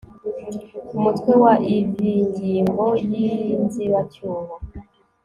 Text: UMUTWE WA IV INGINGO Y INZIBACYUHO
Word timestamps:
UMUTWE 0.95 1.31
WA 1.43 1.53
IV 1.79 1.91
INGINGO 2.19 2.85
Y 3.05 3.09
INZIBACYUHO 3.55 4.55